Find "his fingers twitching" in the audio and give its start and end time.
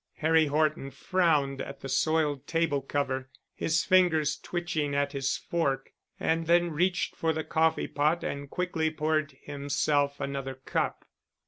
3.53-4.95